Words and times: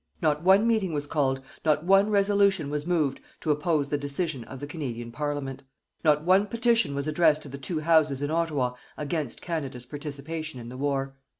Not 0.19 0.41
one 0.41 0.65
meeting 0.65 0.93
was 0.93 1.05
called, 1.05 1.41
not 1.63 1.83
one 1.85 2.09
resolution 2.09 2.71
was 2.71 2.87
moved, 2.87 3.19
to 3.41 3.51
oppose 3.51 3.89
the 3.89 3.99
decision 3.99 4.43
of 4.45 4.59
the 4.59 4.65
Canadian 4.65 5.11
Parliament. 5.11 5.61
Not 6.03 6.23
one 6.23 6.47
petition 6.47 6.95
was 6.95 7.07
addressed 7.07 7.43
to 7.43 7.49
the 7.49 7.59
two 7.59 7.81
Houses 7.81 8.23
in 8.23 8.31
Ottawa 8.31 8.73
against 8.97 9.43
Canada's 9.43 9.85
participation 9.85 10.59
in 10.59 10.69
the 10.69 10.77
war. 10.77 11.13